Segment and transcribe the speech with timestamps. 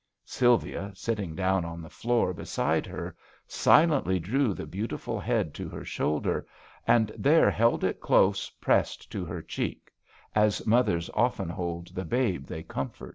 [0.25, 3.15] Sylvia, sitting down on the floor beside her,
[3.45, 6.47] silently drew the beautiful head to her shoulder,
[6.87, 9.91] and there held it close pressed to her cheek,
[10.33, 13.09] as mothers often bold the babe they comfort.